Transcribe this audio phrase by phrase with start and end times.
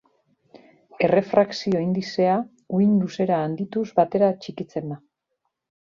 [1.07, 2.39] Errefrakzio-indizea
[2.79, 5.03] uhin-luzera handituz batera txikitzen da.